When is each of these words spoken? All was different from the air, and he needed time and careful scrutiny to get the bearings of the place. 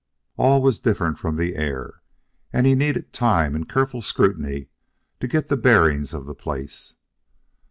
All 0.35 0.63
was 0.63 0.79
different 0.79 1.19
from 1.19 1.35
the 1.35 1.55
air, 1.55 2.01
and 2.51 2.65
he 2.65 2.73
needed 2.73 3.13
time 3.13 3.53
and 3.55 3.69
careful 3.69 4.01
scrutiny 4.01 4.69
to 5.19 5.27
get 5.27 5.47
the 5.47 5.55
bearings 5.55 6.11
of 6.11 6.25
the 6.25 6.33
place. 6.33 6.95